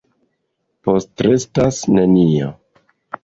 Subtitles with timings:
[0.87, 2.49] Postrestas nenio.